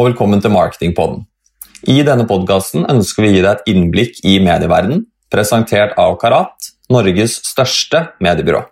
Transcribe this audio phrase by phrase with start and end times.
[0.00, 1.26] Og velkommen til Marketingpodden.
[1.92, 6.70] I denne podkasten ønsker vi å gi deg et innblikk i medieverdenen, presentert av Karat,
[6.88, 8.62] Norges største mediebyrå.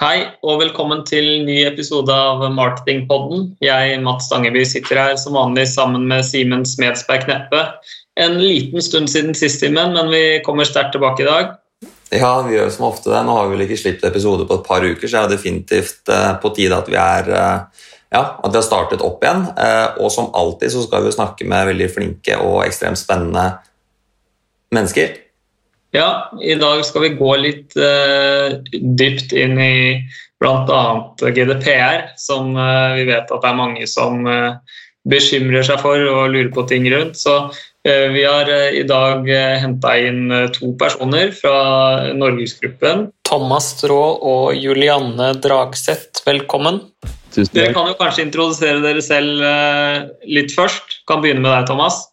[0.00, 3.50] Hei og velkommen til ny episode av Marketingpodden.
[3.66, 7.60] Jeg, Mats Stangeby, sitter her som vanlig sammen med Simen Smedsberg Kneppe.
[8.16, 11.52] En liten stund siden sist, Simen, men vi kommer sterkt tilbake i dag.
[12.14, 13.20] Ja, vi gjør som ofte det.
[13.26, 16.08] Nå har vi vel ikke sluppet episode på et par uker, så det er definitivt
[16.08, 19.48] eh, på tide at vi er eh, ja, at vi har startet opp igjen.
[19.58, 23.50] Eh, og som alltid så skal vi snakke med veldig flinke og ekstremt spennende
[24.74, 25.18] mennesker.
[25.94, 28.56] Ja, i dag skal vi gå litt uh,
[28.98, 29.76] dypt inn i
[30.42, 30.80] bl.a.
[31.22, 34.58] GDPR, som uh, vi vet at det er mange som uh,
[35.06, 37.20] bekymrer seg for og lurer på ting rundt.
[37.20, 37.36] Så
[37.84, 43.12] vi har i dag uh, henta inn to personer fra Norgesgruppen.
[43.28, 46.82] Thomas Strå og Julianne Dragseth, velkommen.
[47.34, 49.42] Dere kan jo kanskje introdusere dere selv
[50.28, 51.00] litt først.
[51.10, 52.04] Kan begynne med deg, Thomas.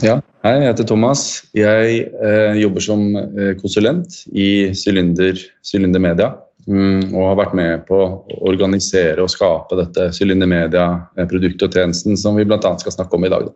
[0.00, 1.42] Ja, hei, jeg heter Thomas.
[1.52, 6.30] Jeg eh, jobber som eh, konsulent i Sylinder, Cylinder Media.
[6.64, 12.16] Mm, og har vært med på å organisere og skape dette Sylinder Media-produktet og tjenesten
[12.16, 12.72] som vi bl.a.
[12.80, 13.50] skal snakke om i dag.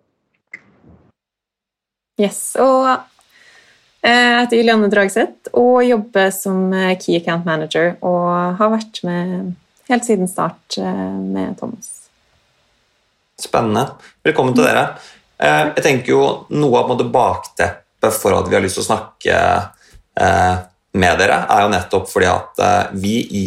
[2.20, 2.90] Yes, og
[4.04, 9.00] eh, jeg heter Julianne Dragseth og jobber som eh, Key Account Manager og har vært
[9.08, 9.54] med
[9.88, 12.08] helt siden start eh, med Thomas.
[13.42, 13.88] Spennende.
[14.24, 14.86] Velkommen til dere.
[15.38, 16.22] Eh, jeg tenker jo
[16.56, 19.36] Noe av bakteppet for at vi har lyst til å snakke
[20.20, 20.56] eh,
[20.96, 22.60] med dere, er jo nettopp fordi at
[22.96, 23.42] vi i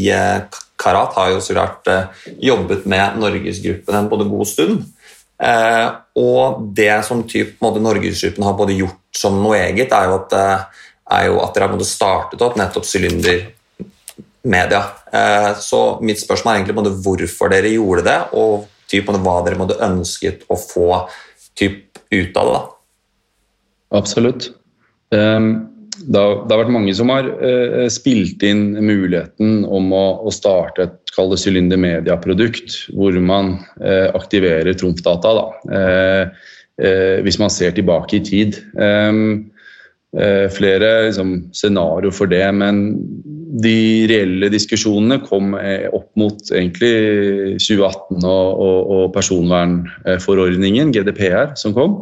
[0.80, 1.88] Karat har jo så klart
[2.38, 4.84] jobbet med Norgesgruppen en både god stund.
[6.22, 10.38] Og det som typ, Norgesgruppen har både gjort som noe eget, er jo at,
[11.18, 13.48] er jo at dere har startet opp nettopp Sylinder
[14.50, 14.82] Media.
[15.62, 20.46] Så mitt spørsmål er egentlig hvorfor dere gjorde det, og typ, hva dere måtte ønsket
[20.50, 20.90] å få
[21.60, 22.54] typ ut av det.
[22.56, 22.64] da.
[24.00, 24.52] Absolutt.
[25.14, 25.50] Um,
[26.00, 31.34] det, har, vært mange som har uh, spilt inn muligheten om å, starte et kall
[31.34, 35.36] det Cylinder Media-produkt, hvor man uh, aktiverer trumfdata.
[35.42, 35.48] Da.
[37.26, 38.56] Hvis man ser tilbake i tid.
[38.80, 39.50] Um,
[40.56, 42.78] flere liksom, scenarioer for det, men
[43.50, 51.96] de reelle diskusjonene kom opp mot egentlig 2018 og, og, og personvernforordningen, GDPR, som kom.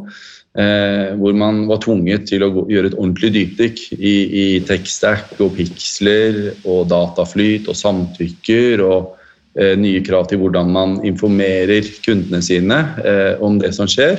[0.58, 5.54] Eh, hvor man var tvunget til å gjøre et ordentlig dypdykk i, i tech-stack og
[5.54, 9.12] piksler og dataflyt og samtykker og
[9.54, 14.18] eh, nye krav til hvordan man informerer kundene sine eh, om det som skjer.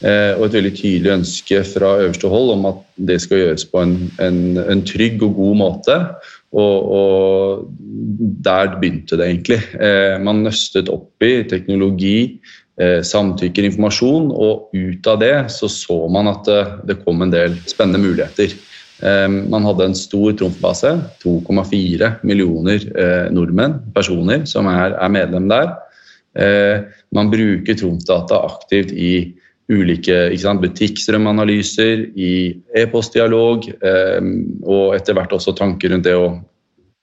[0.00, 3.84] Eh, og et veldig tydelig ønske fra øverste hold om at det skal gjøres på
[3.84, 5.98] en, en, en trygg og god måte.
[6.56, 7.64] Og, og,
[8.46, 9.58] der begynte det egentlig.
[9.82, 12.38] Eh, man nøstet opp i teknologi,
[12.80, 17.34] eh, samtykker, informasjon, og ut av det så så man at det, det kom en
[17.34, 18.54] del spennende muligheter.
[19.04, 20.94] Eh, man hadde en stor trumfbase,
[21.24, 25.74] 2,4 millioner eh, nordmenn, personer, som er, er medlem der.
[26.36, 26.86] Eh,
[27.16, 29.12] man bruker trumfdata aktivt i
[29.72, 30.30] ulike
[30.62, 34.22] butikkstrømanalyser, i e-postdialog, eh,
[34.62, 36.38] og etter hvert også tanker rundt det å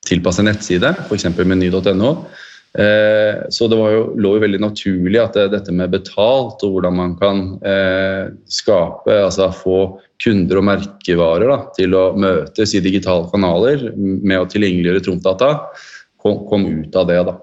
[0.08, 1.28] tilpasse nettside, f.eks.
[1.44, 2.16] meny.no.
[2.74, 6.96] Eh, så det jo, lå jo veldig naturlig at det, dette med betalt og hvordan
[6.98, 9.80] man kan eh, skape, altså få
[10.24, 15.52] kunder og merkevarer da, til å møtes i digitale kanaler med å tilgjengeliggjøre Tromdata,
[16.18, 17.20] kom, kom, ut av det.
[17.28, 17.38] da.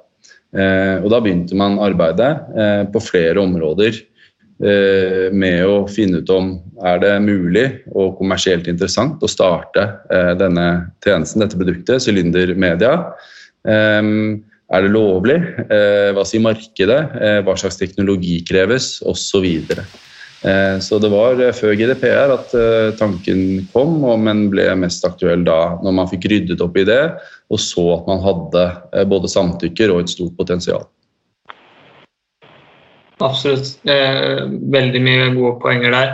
[0.50, 4.19] Eh, og da begynte man arbeidet eh, på flere områder Eh,
[4.60, 6.50] med å finne ut om
[6.84, 10.66] er det mulig og kommersielt interessant å starte eh, denne
[11.04, 12.92] tjenesten, dette produktet, Cylinder Media.
[13.64, 14.10] Eh,
[14.70, 15.34] er det lovlig?
[16.14, 17.00] Hva sier markedet?
[17.42, 19.00] Hva slags teknologi kreves?
[19.02, 19.42] Osv.
[19.66, 19.82] Så,
[20.86, 22.54] så det var før GDPR at
[23.00, 27.02] tanken kom, men ble mest aktuell da når man fikk ryddet opp i det
[27.50, 28.64] og så at man hadde
[29.10, 30.86] både samtykker og et stort potensial.
[33.20, 33.74] Absolutt.
[33.84, 36.12] Eh, veldig mye gode poenger der.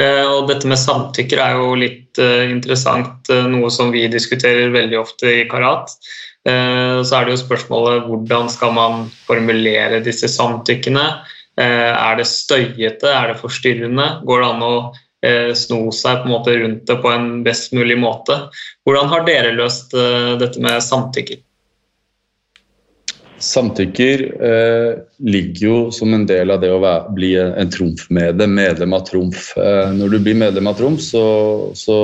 [0.00, 5.00] Eh, og dette med samtykker er jo litt eh, interessant, noe som vi diskuterer veldig
[5.00, 5.96] ofte i Karat.
[6.44, 11.04] Så er det jo spørsmålet hvordan skal man formulere disse samtykkene?
[11.56, 13.08] Er det støyete?
[13.08, 14.10] Er det forstyrrende?
[14.28, 14.74] Går det an å
[15.56, 18.36] sno seg på en måte rundt det på en best mulig måte?
[18.84, 21.40] Hvordan har dere løst dette med samtykker?
[23.44, 28.94] Samtykker eh, ligger jo som en del av det å være, bli en trumfmedlem, medlem
[28.96, 29.50] av Trumf.
[29.60, 31.24] Eh, når du blir medlem av Trumf, så,
[31.76, 31.98] så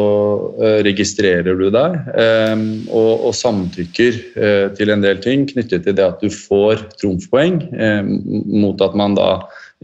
[0.60, 5.96] eh, registrerer du deg eh, og, og, samtykker eh, til en del ting knyttet til
[5.96, 9.32] det at du får trumfpoeng, eh, mot at man da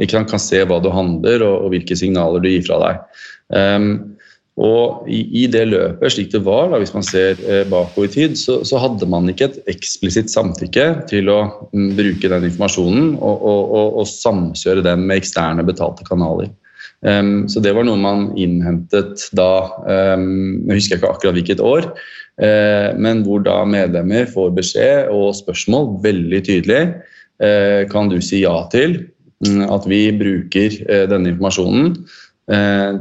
[0.03, 3.01] ikke kan se hva du handler og, og, hvilke signaler du gir fra deg.
[4.57, 8.13] Og i, i, det løpet, slik det var, da, hvis man ser eh, bakover i
[8.15, 11.43] tid, så, så, hadde man ikke et eksplisitt samtykke til å
[11.77, 16.49] m, bruke den informasjonen og, og, og, og samkjøre den med eksterne betalte kanaler.
[17.05, 19.69] Um, så det var noe man innhentet da
[20.17, 21.91] um, Jeg husker ikke akkurat hvilket år,
[22.41, 26.81] uh, men hvor da medlemmer får beskjed og spørsmål veldig tydelig.
[27.37, 29.03] Uh, kan du si ja til
[29.45, 31.99] um, at vi bruker uh, denne informasjonen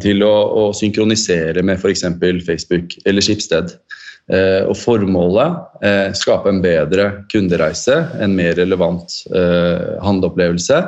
[0.01, 2.01] til å, å, synkronisere med f.eks.
[2.47, 3.75] Facebook eller Skipsted?
[4.25, 9.19] og formålet eh, skape en bedre kundereise, en mer relevant
[10.01, 10.79] handleopplevelse.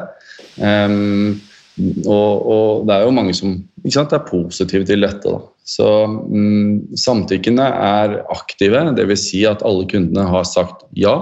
[1.78, 3.54] Og, og, det er jo mange som
[3.94, 5.30] sant, er positive til dette.
[5.30, 5.42] Da.
[5.68, 9.26] Så mm, Samtykkene er aktive, dvs.
[9.30, 11.20] Si at alle kundene har sagt ja.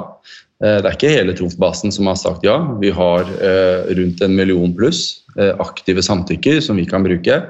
[0.64, 2.58] Eh, det er ikke hele Trumf-basen som har sagt ja.
[2.82, 7.44] Vi har eh, rundt en million pluss eh, aktive samtykker som vi kan bruke.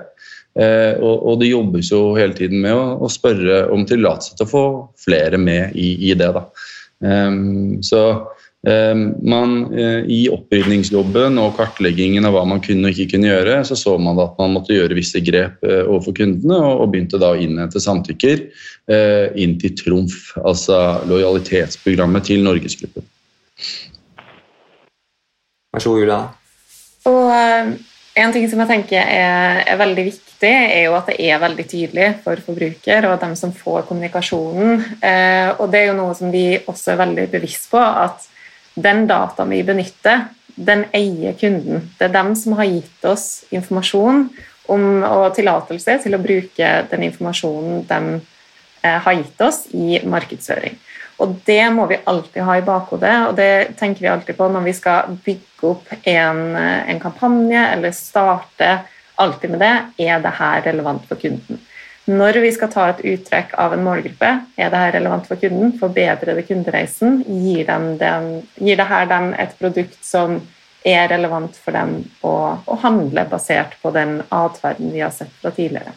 [0.56, 4.62] Og, det jobbes jo hele tiden med å, spørre om tillatelse til å få
[5.04, 6.30] flere med i, det.
[7.04, 13.16] Um, så Ehm, man, eh, I opprydningsjobben og kartleggingen av hva man kunne og ikke
[13.16, 16.90] kunne gjøre, så så man at man måtte gjøre visse grep eh, overfor kundene, og
[16.94, 18.46] begynte da å innhente samtykker
[18.90, 23.06] eh, inn til Trumf, altså lojalitetsprogrammet til Norgesgruppen.
[25.76, 26.22] Vær så god, Julia.
[27.06, 27.84] Og
[28.16, 31.66] en ting som jeg tenker er, er, veldig viktig, er jo at det er veldig
[31.68, 34.86] tydelig for forbruker og dem som får kommunikasjonen.
[35.04, 38.24] Eh, og det er jo noe som vi også er veldig bevisst på, at
[38.76, 41.90] den dataen vi benytter, den eier kunden.
[41.98, 44.28] Det er dem som har gitt oss informasjon
[44.72, 48.00] om, og tillatelse til å bruke den informasjonen de
[48.84, 50.78] eh, har gitt oss i markedsføring.
[51.24, 54.66] Og Det må vi alltid ha i bakhodet, og det tenker vi alltid på når
[54.66, 58.74] vi skal bygge opp en, eh, en kampanje eller starte
[59.16, 59.76] alltid med det.
[60.08, 61.62] Er det her relevant for kunden?
[62.06, 64.28] Når vi skal ta et uttrekk av en målgruppe,
[64.62, 65.72] er dette relevant for kunden?
[65.80, 67.24] Forbedrer det kundereisen?
[67.26, 68.28] Gir, den den,
[68.62, 70.38] gir det her dem et produkt som
[70.86, 75.50] er relevant for dem å, å handle basert på den atferden vi har sett fra
[75.56, 75.96] tidligere?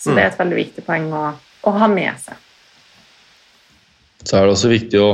[0.00, 1.26] Så det er et veldig viktig poeng å,
[1.64, 2.40] å ha med seg.
[4.24, 5.10] Så er det også viktig å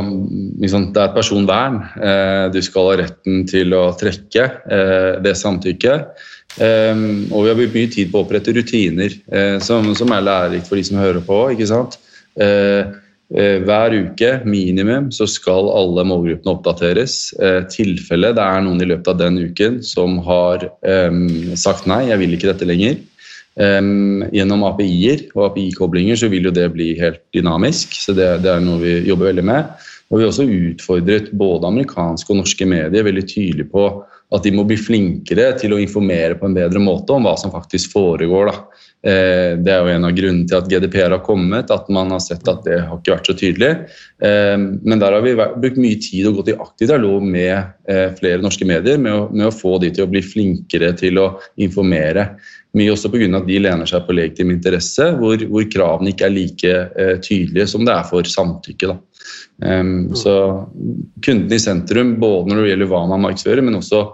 [0.62, 1.80] liksom, Det er et personvern.
[1.98, 6.26] Eh, du skal ha retten til å trekke eh, det samtykket.
[6.60, 9.12] Um, og vi har brukt mye tid på å opprette rutiner
[9.62, 11.36] som, som, er lærerikt for de som hører på.
[11.54, 11.94] ikke sant?
[12.34, 17.14] Hver uke minimum så skal alle målgruppene oppdateres.
[17.70, 20.66] tilfelle det er noen i løpet av den uken som har
[21.54, 22.98] sagt nei, jeg vil ikke dette lenger.
[23.60, 27.92] Um, gjennom API-er og API-koblinger så vil jo det bli helt dynamisk.
[27.92, 29.88] så det, det er noe vi jobber veldig med.
[30.10, 33.84] Og vi har også utfordret både amerikanske og norske medier veldig tydelig på
[34.30, 37.50] at de må bli flinkere til å informere på en bedre måte om hva som
[37.50, 38.50] faktisk foregår.
[38.50, 38.84] Da.
[39.10, 42.22] Eh, det er jo en av grunnene til at GDPR har kommet, at man har
[42.22, 43.70] sett at det har ikke vært så tydelig.
[44.22, 47.56] Eh, men der har vi brukt mye tid og gått i aktiv dialog med
[47.90, 51.18] eh, flere norske medier med å, med å få de til å bli flinkere til
[51.22, 51.28] å
[51.58, 52.30] informere.
[52.78, 53.26] Mye også pga.
[53.36, 56.74] at de lener seg på legitim interesse, hvor, hvor, kravene ikke er like
[57.24, 58.94] tydelige som det er for samtykke.
[59.60, 60.34] Um, så
[61.24, 64.04] kunden i sentrum, både når det gjelder hva man markedsfører, men også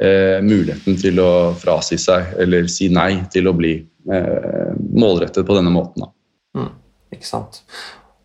[0.00, 5.58] eh, muligheten til å frasi seg eller si nei til å bli eh, målrettet på
[5.58, 6.06] denne måten.
[6.56, 6.72] Mm,
[7.14, 7.62] ikke sant.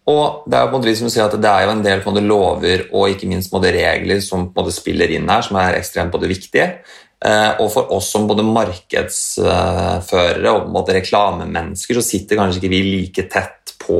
[0.09, 3.11] Og det er jo på som sier at det er jo en del lover og
[3.11, 6.79] ikke minst regler som spiller inn her, som er ekstremt både viktige.
[7.19, 13.25] Uh, og for oss som både markedsførere og reklamemennesker så sitter kanskje ikke vi like
[13.33, 13.97] tett på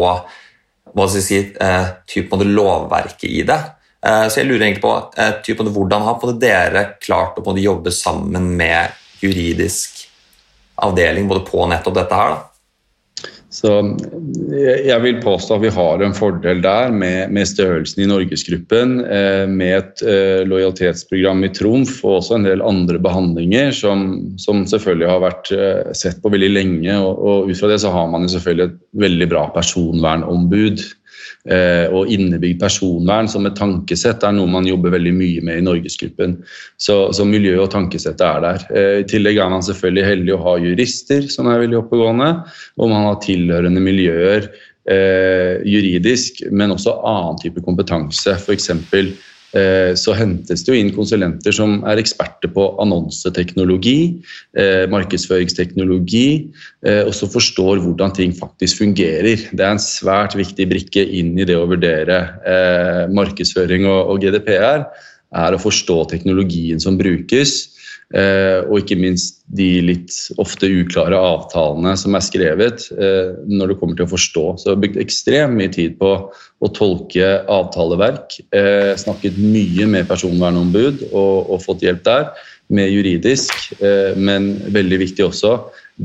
[0.95, 3.59] hva skal si, eh, typ lovverket i det.
[4.05, 8.57] Eh, så jeg lurer egentlig på, eh, typ, hvordan har dere klart å jobbe sammen
[8.57, 10.07] med juridisk
[10.77, 12.29] avdeling både på nettopp dette her?
[12.29, 12.49] da?
[13.50, 13.72] Så
[14.53, 19.46] jeg vil påstå at vi har en fordel der med, med størrelsen i Norgesgruppen, eh,
[19.50, 24.06] med et eh, lojalitetsprogram i Trumf og også en del andre behandlinger som,
[24.38, 27.00] som selvfølgelig har vært eh, sett på veldig lenge.
[27.01, 30.99] Og, og, ut fra det så har man jo selvfølgelig et veldig bra personvernombud Eh,
[31.96, 36.36] og innebygd personvern som et tankesett er noe man jobber veldig mye med i Norgesgruppen.
[36.77, 38.65] Så, så miljø og tankesettet er der.
[38.74, 42.29] Eh, I tillegg er man selvfølgelig heldig å ha jurister som er veldig oppegående,
[42.79, 44.50] og man har tilhørende miljøer
[44.89, 48.36] eh, juridisk, men også annen type kompetanse.
[48.36, 48.72] F.eks.
[49.58, 54.22] Eh, så hentes det jo inn konsulenter som er eksperter på annonseteknologi,
[54.53, 56.51] eh, markedsføringsteknologi,
[56.86, 59.50] eh, og som forstår hvordan ting faktisk fungerer.
[59.50, 62.20] Det er en svært viktig brikke inn i det å vurdere
[63.10, 64.86] markedsføring og GDPR,
[65.34, 67.78] er å forstå teknologien som brukes.
[68.10, 73.75] Eh, og ikke minst de litt ofte uklare avtalene som er skrevet eh, når det
[73.78, 74.46] kommer til å forstå.
[74.58, 78.39] Så jeg har brukt ekstremt mye tid på å tolke avtaleverk.
[78.50, 82.32] Eh, snakket mye med personvernombud og, og fått hjelp der,
[82.70, 83.72] med juridisk.
[84.22, 85.56] Men veldig viktig også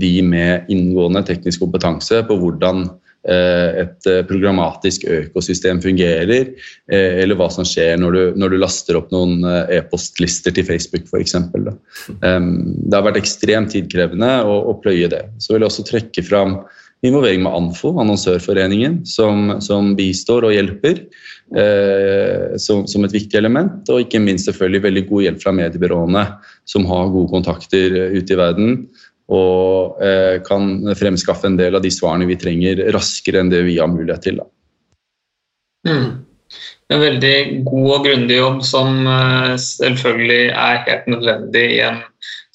[0.01, 2.87] de med inngående teknisk kompetanse på hvordan
[3.25, 6.51] et eh, programmatisk økosystem fungerer,
[6.93, 11.09] eh, eller hva som skjer når du, når du laster opp noen e-postlister til Facebook
[11.09, 11.37] f.eks.
[12.21, 15.25] Det har vært ekstremt tidkrevende å, å, pløye det.
[15.41, 16.59] Så vil jeg også trekke fram
[17.05, 21.03] involvering med ANFO, Annonsørforeningen, som, som bistår og hjelper
[21.57, 23.83] eh, som, som, et viktig element.
[23.93, 26.25] Og ikke minst selvfølgelig veldig god hjelp fra mediebyråene,
[26.69, 28.79] som har gode kontakter ute i verden
[29.33, 33.79] og eh, kan fremskaffe en del av de svarene vi trenger, raskere enn det vi
[33.81, 34.43] har mulighet til.
[35.89, 36.25] Mm.
[36.93, 42.03] En veldig god og grundig jobb som eh, selvfølgelig er helt nødvendig i en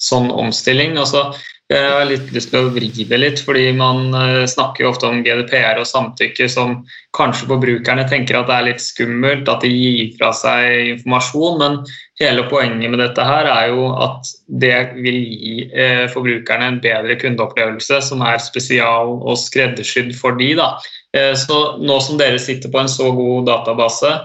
[0.00, 0.94] sånn omstilling.
[1.00, 1.30] Altså,
[1.70, 5.06] jeg har litt lyst til å vri det litt, fordi man eh, snakker jo ofte
[5.06, 6.80] om GDPR og samtykke som
[7.14, 11.62] kanskje forbrukerne tenker at det er litt skummelt, at de gir fra seg informasjon.
[11.62, 11.78] Men
[12.18, 17.14] hele poenget med dette her er jo at det vil gi eh, forbrukerne en bedre
[17.22, 20.56] kundeopplevelse som er spesial og skreddersydd for de.
[20.58, 20.72] Da.
[21.14, 24.16] Eh, så nå som dere sitter på en så god database,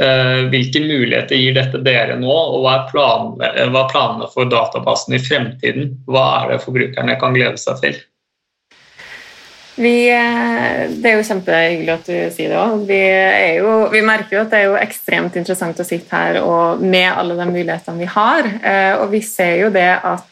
[0.00, 5.14] hvilke muligheter gir dette dere nå, og hva er, planene, hva er planene for databasen
[5.14, 5.92] i fremtiden?
[6.08, 8.00] Hva er det forbrukerne kan glede seg til?
[9.74, 12.82] Vi, eh, det er jo kjempehyggelig at du sier det òg.
[12.88, 13.00] Vi,
[13.94, 16.40] vi, merker jo at det er jo ekstremt interessant å sitte her
[16.82, 18.48] med alle de mulighetene vi har.
[18.60, 20.28] Eh, og vi ser jo det at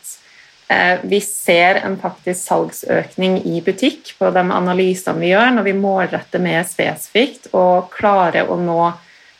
[1.03, 6.45] vi ser en faktisk salgsøkning i butikk på de analysene vi gjør når vi målretter
[6.45, 8.85] mer spesifikt og klarer å nå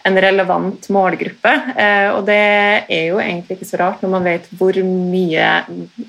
[0.03, 1.53] en relevant målgruppe.
[1.77, 2.41] Eh, og det
[2.89, 5.49] er jo egentlig ikke så rart når man vet hvor mye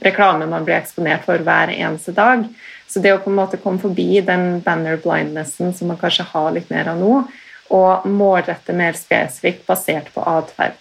[0.05, 2.45] reklame man blir eksponert for hver eneste dag.
[2.87, 6.51] Så det å på en måte komme forbi den banner blindnessen som man kanskje har
[6.55, 7.23] litt mer av nå,
[7.71, 10.75] og målrette mer spesifikt basert på atferd.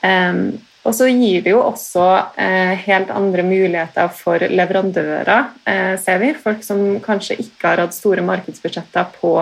[0.00, 2.04] Um, og så gir det jo også
[2.42, 6.32] eh, helt andre muligheter for leverandører, eh, ser vi.
[6.34, 9.36] Folk som kanskje ikke har hatt store markedsbudsjetter på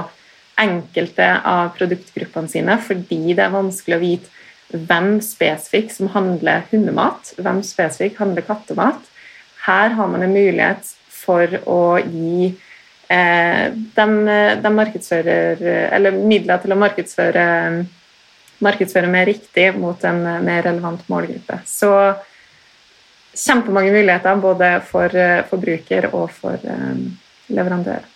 [0.60, 4.38] enkelte av produktgruppene sine fordi det er vanskelig å vite
[4.70, 9.00] hvem spesifikt som handler hundemat, hvem spesifikt handler kattemat.
[9.66, 12.52] Her har man en mulighet for å gi
[13.10, 13.64] eh,
[13.96, 14.14] dem,
[14.76, 17.44] markedsfører Eller midler til å markedsføre,
[18.62, 21.60] markedsføre mer riktig mot en mer relevant målgruppe.
[21.66, 21.90] Så
[23.34, 27.04] kjempemange muligheter både for forbruker og for eh,
[27.50, 28.09] leverandør.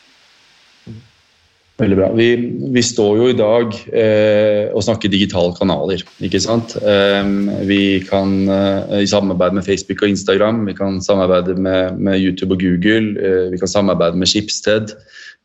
[1.74, 2.08] Veldig bra.
[2.14, 2.28] Vi,
[2.70, 6.04] vi, står jo i dag eh, og snakker digitale kanaler.
[6.22, 6.76] ikke sant?
[6.78, 7.30] Eh,
[7.66, 12.54] vi kan eh, i samarbeid med Facebook og Instagram, vi kan samarbeide med, med YouTube
[12.54, 14.94] og Google, eh, vi kan samarbeide med Schibsted.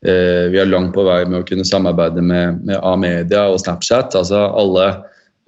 [0.06, 4.14] Eh, vi er langt på vei med å kunne samarbeide med, med A-media og Snapchat.
[4.14, 4.86] altså alle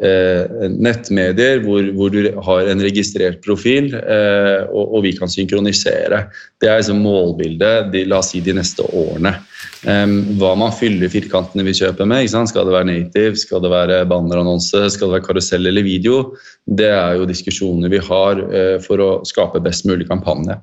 [0.03, 6.25] nettmedier hvor, hvor, du har en registrert profil, og, og, vi kan synkronisere.
[6.59, 9.37] Det er liksom målbildet de, la oss si, de neste årene.
[9.83, 12.29] Um, hva man fyller firkantene vi kjøper med.
[12.31, 16.37] Skal det være native, skal det være bannerannonse, skal det være karusell eller video?
[16.63, 20.61] Det er jo diskusjoner vi har uh, for å skape best mulig kampanje.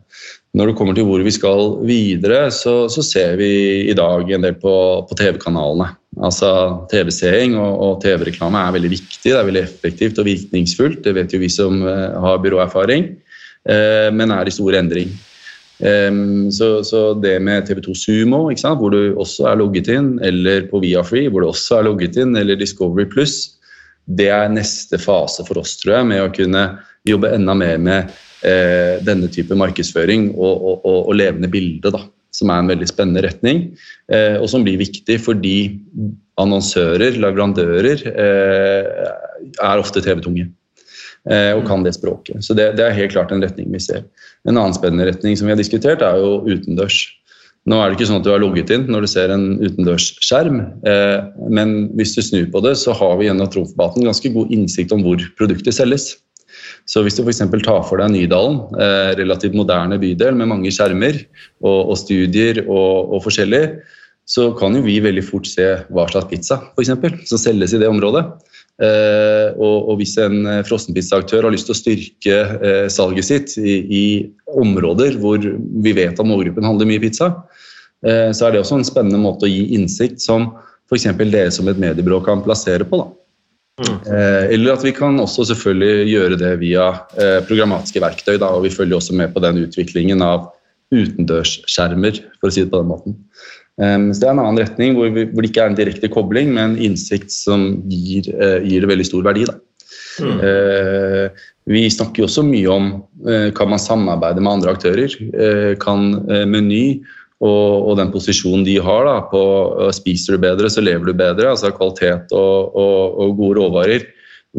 [0.56, 3.52] Når det kommer til hvor vi skal videre, så, så ser vi
[3.92, 4.76] i dag en del på,
[5.10, 5.92] på TV-kanalene.
[6.20, 6.50] Altså
[6.92, 11.02] TV-seing og, og TV-reklame er veldig viktig, det er veldig effektivt og virkningsfullt.
[11.06, 13.10] Det vet jo vi som uh, har byråerfaring,
[13.72, 15.14] uh, men er i stor endring.
[15.80, 20.82] Um, så, så, det med TV2 Sumo, hvor du også er logget inn, eller på
[20.84, 23.56] Viafree, hvor du også er logget inn, eller Discovery Pluss,
[24.04, 26.66] det er neste fase for oss, tror jeg, med å kunne
[27.08, 28.12] jobbe enda mer med
[28.44, 32.04] uh, denne type markedsføring og, og, og, og levende bilde, da,
[32.36, 33.66] som er en veldig spennende retning,
[34.14, 35.58] eh, og som blir viktig fordi
[36.40, 39.12] annonsører, leverandører, eh,
[39.60, 40.50] er ofte TV-tunge.
[41.30, 42.40] Eh, og kan det språket.
[42.46, 44.06] Så det, det, er helt klart en retning vi ser.
[44.48, 47.02] En annen spennende retning som vi har diskutert, er jo utendørs.
[47.70, 50.62] Nå er det ikke sånn at du har logget inn når du ser en utendørsskjerm,
[51.52, 55.04] men hvis du snur på det, så har vi gjennom Trumfbaten ganske god innsikt om
[55.04, 56.14] hvor produktet selges.
[56.90, 57.44] Så hvis du f.eks.
[57.66, 61.22] tar for deg Nydalen, eh, relativt moderne bydel med mange skjermer
[61.62, 63.64] og, og studier og, og, forskjellig,
[64.30, 67.82] så kan jo vi veldig fort se hva slags pizza for eksempel, som selges i
[67.82, 68.26] det området.
[68.80, 73.56] Eh, og, og, hvis en eh, frossenpizzaaktør har lyst til å styrke eh, salget sitt
[73.60, 74.04] i, i,
[74.56, 77.34] områder hvor vi vet at målgruppen handler mye pizza,
[78.08, 80.54] eh, så er det også en spennende måte å gi innsikt som
[80.90, 81.10] f.eks.
[81.20, 83.02] dere som et mediebyrå kan plassere på.
[83.02, 83.19] Da.
[83.80, 84.00] Mm.
[84.12, 88.36] Eh, eller at vi kan også selvfølgelig gjøre det via eh, programmatiske verktøy.
[88.42, 90.50] Da, og vi følger også med på den utviklingen av
[90.96, 93.18] utendørsskjermer, for å si det på den måten.
[93.80, 96.10] Um, så Det er en annen retning hvor, vi, hvor, det ikke er en direkte
[96.12, 98.28] kobling, men innsikt som gir,
[98.66, 99.46] gir veldig stor verdi.
[99.48, 99.56] Da.
[100.20, 100.42] Mm.
[101.70, 102.90] Vi snakker jo også mye om
[103.56, 105.14] kan man samarbeide med andre aktører.
[105.80, 106.10] kan
[106.52, 107.00] Meny
[107.40, 109.42] og, og, den posisjonen de har da, på
[109.96, 114.08] spiser du bedre, så lever du bedre, altså kvalitet og, og, og gode råvarer.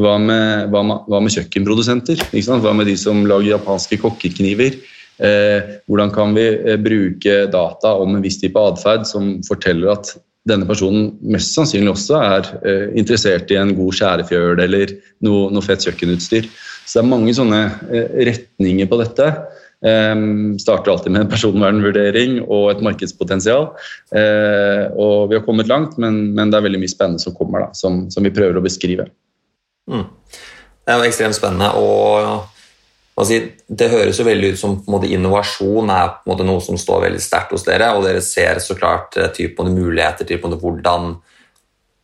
[0.01, 2.23] Hva med, hva, med, hva med, kjøkkenprodusenter?
[2.33, 4.79] Hva med de som lager japanske kokkekniver?
[5.21, 10.15] Eh, hvordan kan vi eh, bruke data om en viss type atferd som forteller at
[10.49, 14.95] denne personen mest sannsynlig også er eh, interessert i en god skjærefjøl eller
[15.27, 16.49] noe, noe, fett kjøkkenutstyr.
[16.87, 17.61] Så det er mange sånne
[18.31, 19.29] retninger på dette.
[19.81, 23.71] Um, starter alltid med en personvernvurdering og et markedspotensial.
[24.13, 27.75] Uh, og vi har kommet langt, men, det er veldig mye spennende som kommer, da,
[27.77, 29.09] som, vi prøver å beskrive.
[29.91, 30.07] Mm.
[30.85, 31.73] Det er jo ekstremt spennende.
[31.77, 32.57] og
[33.21, 37.53] det høres jo veldig ut som måte, innovasjon er måte, noe som står veldig sterkt
[37.53, 41.11] hos dere, og dere ser så klart eh, typ, muligheter til hvordan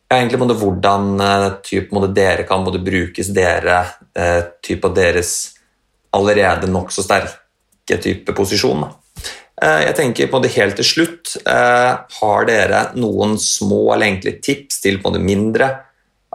[0.07, 3.79] ja, egentlig måte, hvordan eh, typ, måte, dere kan brukes dere
[4.13, 5.33] eh, typ deres
[6.13, 7.46] allerede nokså sterke
[7.95, 8.83] type posisjon.
[9.61, 11.37] Eh, jeg tenker på det helt til slutt.
[11.47, 15.71] Eh, har dere noen små eller enkle tips til på det mindre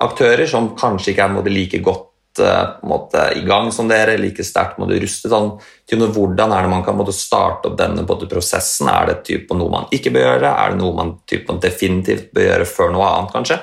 [0.03, 4.79] aktører som kanskje ikke er like godt Eh, måte, i gang som dere, like sterkt
[4.81, 5.29] må du ruste.
[5.29, 5.51] Sånn,
[5.93, 8.89] hvordan er det man kan måte, starte opp denne måte, prosessen?
[8.89, 10.53] Er det typ, noe man ikke bør gjøre?
[10.65, 13.59] Er det noe man typ, definitivt bør gjøre før noe annet, kanskje?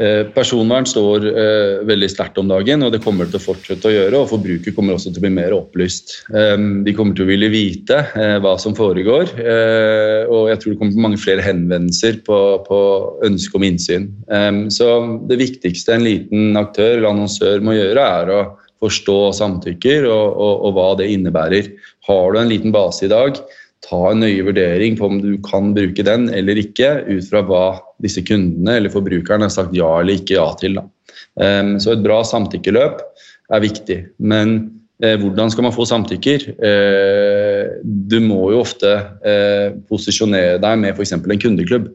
[0.00, 3.92] Eh, personvern står eh, veldig sterkt om dagen, og det kommer til å fortsette å
[3.92, 4.22] gjøre.
[4.22, 6.14] og Forbruker kommer også til å bli mer opplyst.
[6.32, 6.56] Eh,
[6.86, 8.00] de kommer til å ville vite
[8.42, 9.34] hva som foregår.
[10.32, 12.80] Og jeg tror det kommer mange flere henvendelser på, på
[13.26, 14.08] ønske om innsyn.
[14.72, 14.88] Så
[15.28, 18.42] det viktigste en liten aktør eller annonsør må gjøre, er å
[18.82, 21.72] forstå samtykker og, og, og hva det innebærer.
[22.08, 23.38] Har du en liten base i dag,
[23.82, 27.64] ta en nøye vurdering på om du kan bruke den eller ikke, ut fra hva
[28.02, 30.80] disse kundene eller forbrukerne har sagt ja eller ikke ja til.
[31.38, 33.00] Um, så et bra samtykkeløp
[33.52, 33.98] er viktig.
[34.22, 34.54] Men
[35.02, 36.46] eh, hvordan skal man få samtykker?
[36.62, 38.92] Eh, du må jo ofte
[39.26, 41.16] eh, posisjonere deg med f.eks.
[41.18, 41.90] en kundeklubb.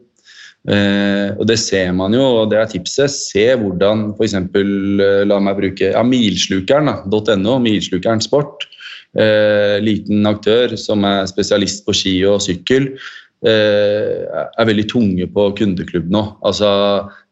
[0.68, 3.12] Og Det ser man jo, og det er tipset.
[3.14, 4.34] Se hvordan f.eks.
[5.30, 8.66] La meg bruke ja, milslukeren.no, milslukeren sport
[9.80, 12.90] liten aktør som er spesialist på ski og sykkel,
[13.46, 16.22] er veldig tunge på kundeklubb nå.
[16.46, 16.68] Altså,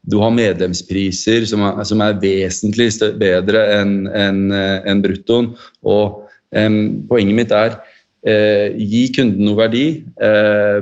[0.06, 5.50] du har medlemspriser som er, som er vesentlig bedre enn en, en bruttoen.
[5.82, 6.22] Og
[6.54, 6.78] um,
[7.10, 7.74] poenget mitt er
[8.26, 9.84] Eh, gi kunden noe verdi.
[10.18, 10.80] Eh,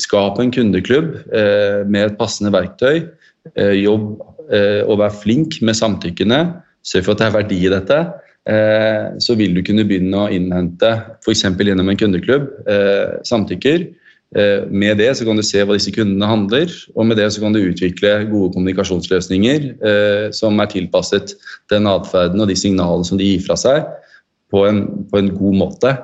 [0.00, 3.04] skap en kundeklubb eh, med et passende verktøy.
[3.54, 4.18] Eh, jobb
[4.50, 6.40] og vær flink med samtykkene.
[6.82, 7.98] Sørg for at det er verdi i dette.
[8.50, 11.44] Eh, så vil du kunne begynne å innhente f.eks.
[11.44, 13.84] gjennom en kundeklubb eh, samtykker.
[14.36, 17.42] Eh, med det så kan du se hva disse kundene handler, og med det så
[17.42, 19.70] kan du utvikle gode kommunikasjonsløsninger
[20.36, 21.34] som er tilpasset
[21.72, 23.88] den atferden og de signalene som de gir fra seg,
[24.50, 25.94] på en, på en god måte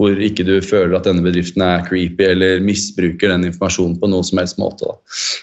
[0.00, 4.24] hvor ikke du føler at denne bedriften er creepy eller misbruker den informasjonen på noen
[4.24, 4.88] som helst måte.
[4.88, 4.96] Da.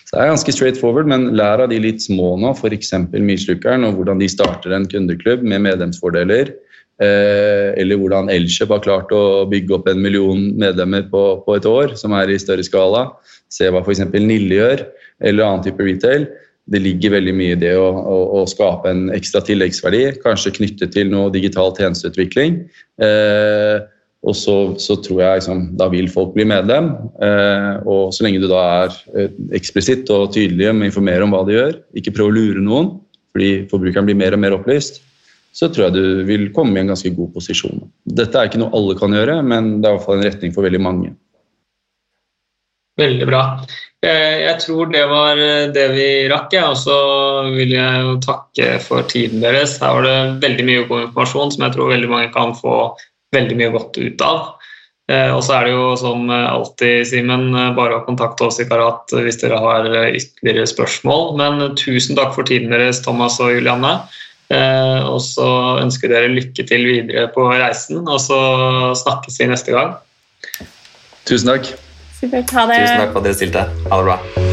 [0.10, 2.95] Så Det er ganske straight forward, men lær av de litt små nå, f.eks.
[3.13, 6.56] Myrslukeren, og hvordan de starter en kundeklubb med medlemsfordeler.
[7.00, 11.68] Eh, eller hvordan Elkjøp har klart å bygge opp en million medlemmer på, på et
[11.70, 13.08] år, som er i større skala.
[13.52, 14.04] Se hva f.eks.
[14.18, 14.86] Nille gjør,
[15.24, 16.28] eller annen type retail
[16.70, 20.94] det ligger veldig mye i det å, å, å, skape en ekstra tilleggsverdi, kanskje knyttet
[20.94, 22.60] til noe digital tjenesteutvikling.
[23.02, 23.80] Eh,
[24.28, 26.92] og så, så, tror jeg liksom, da vil folk bli medlem.
[27.24, 31.34] Eh, og så lenge du da er eh, eksplisitt og tydelig med å informere om
[31.34, 32.98] hva de gjør, ikke prøve å lure noen,
[33.34, 35.02] fordi forbrukeren blir mer og mer opplyst,
[35.56, 37.82] så tror jeg du vil komme i en ganske god posisjon.
[38.06, 40.56] Dette er ikke noe alle kan gjøre, men det er i hvert fall en retning
[40.56, 41.14] for veldig mange.
[43.00, 43.44] Veldig bra.
[44.00, 46.56] Eh, jeg tror det var eh, det vi rakk.
[46.70, 47.00] Og så
[47.56, 49.78] vil jeg jo takke for tiden deres.
[49.82, 52.80] Her var det veldig mye god informasjon som jeg tror veldig mange kan få
[53.36, 54.40] veldig mye godt ut av.
[55.10, 59.12] Eh, og så er det jo som alltid, Simen, bare å kontakte oss i Karat
[59.16, 61.36] hvis dere har ytterligere spørsmål.
[61.42, 63.98] Men tusen takk for tiden deres, Thomas og Julianne.
[64.50, 65.48] Og så
[65.84, 68.40] ønsker dere lykke til videre på reisen, og så
[68.98, 69.98] snakkes vi neste gang.
[71.30, 71.74] Tusen takk.
[72.20, 72.56] Supert.
[72.58, 72.80] Ha det.
[72.82, 73.68] Tusen takk for at dere stilte.
[73.92, 74.49] Ha det bra.